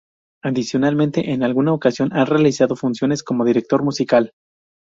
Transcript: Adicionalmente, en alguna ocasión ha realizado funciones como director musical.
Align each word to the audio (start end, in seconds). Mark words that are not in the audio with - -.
Adicionalmente, 0.43 1.29
en 1.31 1.43
alguna 1.43 1.73
ocasión 1.73 2.11
ha 2.13 2.25
realizado 2.25 2.75
funciones 2.75 3.21
como 3.21 3.45
director 3.45 3.83
musical. 3.83 4.33